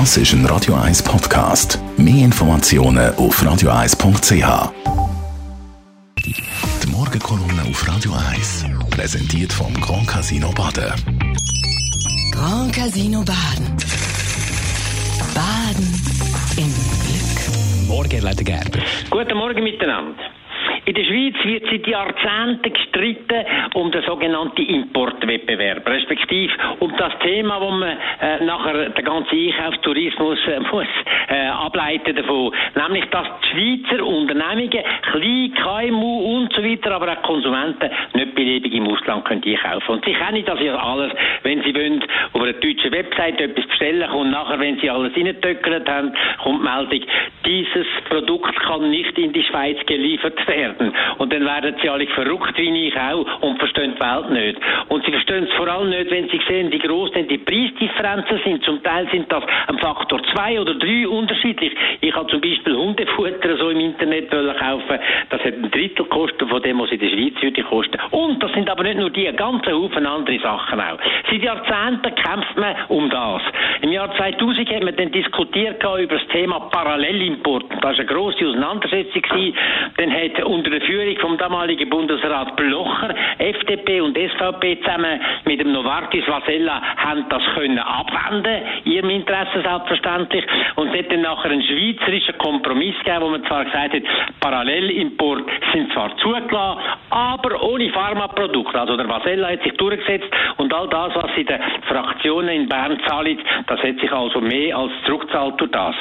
Das 0.00 0.16
ist 0.16 0.32
ein 0.32 0.44
Radio 0.46 0.74
1 0.74 1.04
Podcast. 1.04 1.78
Mehr 1.96 2.24
Informationen 2.24 3.14
auf 3.14 3.40
radio1.ch. 3.40 4.72
Die 6.82 6.90
Morgenkolumne 6.90 7.62
auf 7.70 7.88
Radio 7.88 8.12
1 8.34 8.64
präsentiert 8.90 9.52
vom 9.52 9.72
Grand 9.80 10.08
Casino 10.08 10.50
Baden. 10.50 10.94
Grand 12.32 12.74
Casino 12.74 13.22
Baden. 13.22 13.76
Baden 15.32 16.02
im 16.56 16.74
Glück. 17.04 17.86
Morgen, 17.86 18.20
Leute 18.20 18.42
Gerber. 18.42 18.80
Guten 19.10 19.38
Morgen 19.38 19.62
miteinander. 19.62 20.33
In 20.86 20.94
der 20.94 21.04
Schweiz 21.04 21.34
wird 21.44 21.64
seit 21.70 21.86
Jahrzehnten 21.86 22.72
gestritten 22.72 23.46
um 23.72 23.90
den 23.90 24.02
sogenannten 24.02 24.60
Importwettbewerb, 24.60 25.88
respektive 25.88 26.52
um 26.80 26.94
das 26.98 27.12
Thema, 27.20 27.58
wo 27.58 27.70
man 27.70 27.96
äh, 28.20 28.44
nachher 28.44 28.90
den 28.90 29.04
ganzen 29.04 29.34
Einkaufstourismus 29.34 30.38
äh, 30.46 30.60
muss 30.60 30.86
äh, 31.28 31.46
ableiten 31.46 32.14
davon, 32.14 32.52
nämlich 32.74 33.06
dass 33.06 33.26
die 33.40 33.82
Schweizer 33.88 34.04
Unternehmungen, 34.04 34.84
Klein, 35.10 35.54
KMU 35.54 36.36
und 36.36 36.52
so 36.52 36.62
weiter, 36.62 36.92
aber 36.92 37.12
auch 37.12 37.22
Konsumenten 37.22 37.90
nicht 38.12 38.34
beliebig 38.34 38.74
im 38.74 38.86
Ausland 38.86 39.24
können 39.24 39.42
einkaufen. 39.42 39.90
Und 39.90 40.04
sie 40.04 40.12
kennen 40.12 40.44
das 40.44 40.60
ja 40.60 40.76
alles, 40.76 41.12
wenn 41.44 41.62
sie 41.62 41.74
wollen 41.74 42.04
auf 42.34 42.42
einer 42.42 42.52
deutschen 42.52 42.92
Website 42.92 43.40
etwas 43.40 43.66
bestellen 43.66 44.10
und 44.10 44.30
nachher, 44.30 44.60
wenn 44.60 44.78
sie 44.80 44.90
alles 44.90 45.16
reingetöckert 45.16 45.88
haben, 45.88 46.12
kommt 46.42 46.60
die 46.60 46.68
Meldung, 46.68 47.08
dieses 47.46 47.86
Produkt 48.08 48.54
kann 48.60 48.90
nicht 48.90 49.16
in 49.18 49.32
die 49.32 49.42
Schweiz 49.44 49.78
geliefert 49.86 50.46
werden. 50.46 50.92
Und 51.18 51.32
dann 51.32 51.44
werden 51.44 51.74
sie 51.80 51.88
alle 51.88 52.06
verrückt, 52.08 52.56
wie 52.56 52.88
ich 52.88 52.96
auch, 52.96 53.26
und 53.42 53.58
verstehen 53.58 53.94
die 53.96 54.00
Welt 54.00 54.30
nicht. 54.30 54.60
Und 54.88 55.04
sie 55.04 55.12
verstehen 55.12 55.44
es 55.44 55.52
vor 55.54 55.68
allem 55.68 55.90
nicht, 55.90 56.10
wenn 56.10 56.28
sie 56.28 56.40
sehen, 56.48 56.70
wie 56.70 56.78
groß 56.78 57.12
denn 57.12 57.28
die 57.28 57.38
Preisdifferenzen 57.38 58.40
sind. 58.44 58.64
Zum 58.64 58.82
Teil 58.82 59.08
sind 59.10 59.30
das 59.30 59.44
ein 59.66 59.78
Faktor 59.78 60.20
zwei 60.32 60.60
oder 60.60 60.74
drei 60.74 61.06
unterschiedlich. 61.08 61.72
Ich 62.00 62.14
habe 62.14 62.28
zum 62.28 62.40
Beispiel 62.40 62.74
Hundefutter 62.74 63.56
so 63.56 63.70
im 63.70 63.80
Internet 63.80 64.30
kaufen. 64.30 64.98
Das 65.30 65.40
hat 65.40 65.54
ein 65.54 65.70
Drittel 65.70 66.04
gekostet 66.04 66.48
von 66.48 66.62
dem, 66.62 66.78
was 66.78 66.90
in 66.90 66.98
der 66.98 67.08
Schweiz 67.08 67.34
würde 67.40 67.62
kosten. 67.62 67.98
Und 68.10 68.42
das 68.42 68.52
sind 68.52 68.68
aber 68.68 68.82
nicht 68.84 68.98
nur 68.98 69.10
die, 69.10 69.30
ganze 69.36 69.72
Haufen 69.72 70.06
andere 70.06 70.38
Sachen 70.40 70.80
auch. 70.80 70.98
Seit 71.30 71.42
Jahrzehnten 71.42 72.14
kämpft 72.14 72.56
man 72.56 72.76
um 72.88 73.10
das. 73.10 73.42
Im 73.82 73.92
Jahr 73.92 74.14
2000 74.16 74.68
hat 74.70 74.84
man 74.84 74.96
dann 74.96 75.12
diskutiert 75.12 75.82
über 75.82 76.16
das 76.16 76.26
Thema 76.28 76.60
Parallelimport. 77.42 77.64
Das 77.70 77.82
war 77.82 77.90
eine 77.90 78.06
grosse 78.06 78.46
Auseinandersetzung. 78.46 79.22
Dann 79.96 80.12
hat 80.12 80.44
unter 80.44 80.70
der 80.70 80.80
Führung 80.82 81.16
vom 81.18 81.38
damaligen 81.38 81.88
Bundesrat 81.88 82.56
Blocher, 82.56 83.14
FDP 83.38 84.00
und 84.00 84.16
SVP 84.16 84.80
zusammen 84.80 85.20
mit 85.44 85.60
dem 85.60 85.72
Novartis 85.72 86.26
Vasella 86.26 86.80
haben 86.96 87.26
das 87.28 87.42
können 87.54 87.78
abwenden, 87.78 88.62
ihrem 88.84 89.10
Interesse 89.10 89.62
selbstverständlich. 89.62 90.44
Und 90.76 90.94
es 90.94 91.00
hat 91.00 91.12
dann 91.12 91.22
nachher 91.22 91.50
einen 91.50 91.62
schweizerischen 91.62 92.38
Kompromiss 92.38 92.96
gegeben, 92.98 93.22
wo 93.22 93.28
man 93.28 93.44
zwar 93.44 93.64
gesagt 93.64 93.94
hat, 93.94 94.02
Parallelimport 94.40 95.44
sind 95.72 95.92
zwar 95.92 96.16
zugelassen, 96.18 96.80
aber 97.14 97.62
ohne 97.62 97.88
Pharmaprodukte. 97.90 98.80
Also 98.80 98.96
der 98.96 99.08
Vasella 99.08 99.50
hat 99.50 99.62
sich 99.62 99.72
durchgesetzt 99.74 100.28
und 100.56 100.74
all 100.74 100.88
das, 100.88 101.14
was 101.14 101.30
in 101.36 101.46
den 101.46 101.60
Fraktionen 101.86 102.48
in 102.62 102.68
Bern 102.68 102.98
zahlt, 103.06 103.38
das 103.68 103.80
hat 103.80 104.00
sich 104.00 104.10
also 104.12 104.40
mehr 104.40 104.76
als 104.76 104.90
zurückgezahlt 105.06 105.60
durch 105.60 105.70
das. 105.70 105.94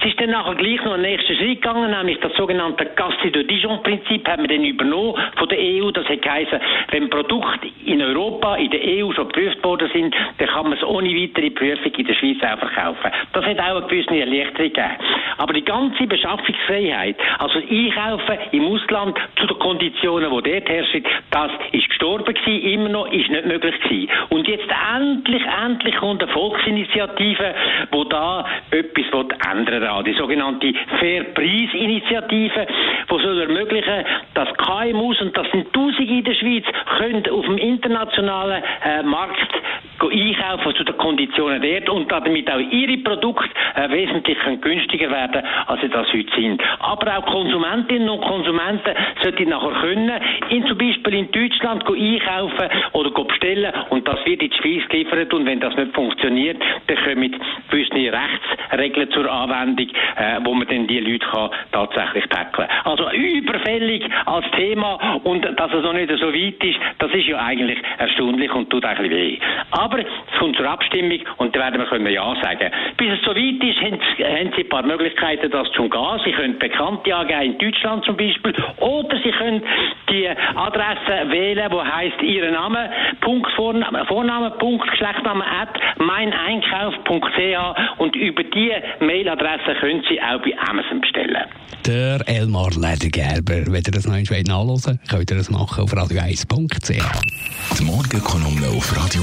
Es 0.00 0.10
ist 0.10 0.20
dann 0.20 0.30
nachher 0.30 0.56
gleich 0.56 0.82
noch 0.84 0.94
einen 0.94 1.02
nächsten 1.02 1.36
Schritt 1.36 1.62
gegangen, 1.62 1.92
nämlich 1.92 2.18
das 2.18 2.34
sogenannte 2.34 2.84
Cassis 2.84 3.30
de 3.32 3.44
Dijon-Prinzip 3.44 4.28
haben 4.28 4.42
wir 4.42 4.48
dann 4.48 4.64
übernommen 4.64 5.14
von 5.36 5.48
der 5.48 5.58
EU. 5.58 5.92
Das 5.92 6.08
hat 6.08 6.22
geheißen, 6.22 6.58
wenn 6.90 7.10
Produkte 7.10 7.68
in 7.84 8.02
Europa, 8.02 8.56
in 8.56 8.70
der 8.70 8.80
EU 8.82 9.12
schon 9.12 9.28
geprüft 9.28 9.62
worden 9.62 9.88
sind, 9.92 10.16
dann 10.38 10.48
kann 10.48 10.64
man 10.64 10.72
es 10.72 10.82
ohne 10.82 11.08
weitere 11.10 11.50
Prüfung 11.50 11.92
in 11.92 12.06
der 12.06 12.14
Schweiz 12.14 12.38
auch 12.42 12.58
verkaufen. 12.58 13.12
Das 13.32 13.44
hat 13.44 13.60
auch 13.60 13.76
eine 13.76 13.86
gewisse 13.86 14.18
Erleichterung 14.18 14.72
gegeben. 14.72 14.96
Aber 15.38 15.52
die 15.52 15.64
ganze 15.64 16.06
Beschaffungsfreiheit, 16.08 17.16
also 17.38 17.58
Einkaufen 17.58 18.38
im 18.50 18.66
Ausland 18.66 19.16
zu 19.38 19.46
den 19.46 19.58
Konditionen, 19.60 20.30
die 20.42 20.55
dort 20.60 21.04
das 21.30 21.50
ist 21.72 21.88
gestorben 21.88 22.34
gewesen, 22.34 22.62
immer 22.62 22.88
noch, 22.88 23.12
ist 23.12 23.30
nicht 23.30 23.46
möglich 23.46 23.80
gewesen. 23.80 24.08
Und 24.30 24.48
jetzt 24.48 24.68
endlich, 24.94 25.42
endlich 25.64 25.96
kommt 25.96 26.22
eine 26.22 26.32
Volksinitiative, 26.32 27.54
wo 27.90 28.04
da 28.04 28.46
etwas 28.70 29.26
ändern 29.50 29.82
will. 29.82 30.12
Die 30.12 30.18
sogenannte 30.18 30.72
Fairpreis-Initiative, 30.98 32.66
die 33.10 33.22
soll 33.22 33.40
ermöglichen, 33.40 34.04
dass 34.34 34.48
KMUs, 34.54 35.20
und 35.20 35.36
das 35.36 35.50
sind 35.50 35.72
Tausende 35.72 36.12
in 36.12 36.24
der 36.24 36.34
Schweiz, 36.34 36.64
können 36.98 37.28
auf 37.30 37.44
dem 37.44 37.58
internationalen 37.58 38.62
äh, 38.84 39.02
Markt 39.02 39.52
einkaufen 40.00 40.74
zu 40.74 40.84
den 40.84 40.96
Konditionen 40.96 41.62
dort 41.62 41.88
und 41.88 42.10
damit 42.10 42.50
auch 42.50 42.58
ihre 42.58 42.98
Produkte 42.98 43.48
äh, 43.74 43.90
wesentlich 43.90 44.38
günstiger 44.60 45.10
werden, 45.10 45.42
als 45.66 45.80
sie 45.80 45.88
das 45.88 46.06
heute 46.12 46.30
sind. 46.34 46.62
Aber 46.80 47.18
auch 47.18 47.26
Konsumentinnen 47.26 48.08
und 48.08 48.20
Konsumenten 48.20 48.94
sollten 49.22 49.48
nachher 49.48 49.72
können, 49.80 50.20
in, 50.50 50.66
zum 50.66 50.78
Beispiel 50.78 51.14
in 51.14 51.30
Deutschland 51.30 51.84
einkaufen 51.88 52.68
oder 52.92 53.10
bestellen 53.10 53.72
und 53.90 54.06
das 54.06 54.24
wird 54.26 54.42
in 54.42 54.50
die 54.50 54.56
Schweiz 54.56 54.88
geliefert 54.88 55.32
und 55.32 55.46
wenn 55.46 55.60
das 55.60 55.76
nicht 55.76 55.94
funktioniert, 55.94 56.62
dann 56.86 56.96
kommen 57.04 57.36
gewisse 57.70 58.12
Rechtsregeln 58.12 59.10
zur 59.10 59.30
Anwendung, 59.30 59.88
äh, 60.16 60.38
wo 60.44 60.54
man 60.54 60.66
dann 60.68 60.86
die 60.86 61.00
Leute 61.00 61.26
kann 61.26 61.50
tatsächlich 61.72 62.26
tackeln. 62.26 62.68
Also 62.84 63.10
überfällig 63.10 64.04
als 64.26 64.50
Thema 64.52 65.20
und 65.24 65.42
dass 65.42 65.72
es 65.72 65.82
noch 65.82 65.92
nicht 65.92 66.10
so 66.10 66.32
weit 66.32 66.64
ist, 66.64 66.78
das 66.98 67.12
ist 67.12 67.26
ja 67.26 67.38
eigentlich 67.38 67.78
erstaunlich 67.98 68.52
und 68.52 68.70
tut 68.70 68.84
eigentlich 68.84 69.10
weh. 69.10 69.38
Aber 69.70 69.85
es 69.94 70.38
kommt 70.38 70.56
zur 70.56 70.68
Abstimmung 70.68 71.20
und 71.38 71.54
dann 71.54 71.62
werden 71.62 71.80
wir 71.80 71.86
können 71.86 72.12
Ja 72.12 72.34
sagen. 72.42 72.70
Bis 72.96 73.12
es 73.12 73.24
so 73.24 73.30
weit 73.30 73.62
ist, 73.62 73.80
haben, 73.80 74.00
haben 74.00 74.52
Sie 74.56 74.62
ein 74.62 74.68
paar 74.68 74.82
Möglichkeiten, 74.82 75.50
das 75.50 75.70
zu 75.72 75.88
gehen. 75.88 76.20
Sie 76.24 76.32
können 76.32 76.58
Bekannte 76.58 77.14
angeben, 77.14 77.42
in 77.42 77.58
Deutschland 77.58 78.04
zum 78.04 78.16
Beispiel, 78.16 78.54
oder 78.78 79.16
Sie 79.22 79.30
können 79.30 79.62
die 80.10 80.28
Adresse 80.28 81.30
wählen, 81.30 81.70
wo 81.70 81.84
heißt 81.84 82.20
Ihr 82.22 82.50
Name, 82.50 82.90
Punkt 83.20 83.50
Vorname, 83.52 84.04
Vorname 84.06 84.50
Punkt 84.52 84.90
Geschlechtsname 84.90 85.44
at 85.44 85.78
meineinkauf.ch 85.98 87.98
und 87.98 88.16
über 88.16 88.42
die 88.42 88.72
Mailadresse 89.00 89.74
können 89.80 90.02
Sie 90.08 90.20
auch 90.20 90.40
bei 90.42 90.56
Amazon 90.68 91.00
bestellen. 91.00 91.44
Der 91.86 92.20
Elmar 92.26 92.70
Ledergerber, 92.70 93.66
wenn 93.66 93.82
ihr 93.86 93.92
das 93.92 94.06
noch 94.06 94.14
einmal 94.14 94.42
nachlesen 94.42 94.98
könnt 95.08 95.30
ihr 95.30 95.36
das 95.36 95.50
machen 95.50 95.84
auf 95.84 95.92
radio1.ch. 95.92 97.78
Die 97.78 97.84
Morgenkolumne 97.84 98.68
auf 98.76 98.96
Radio 98.96 99.22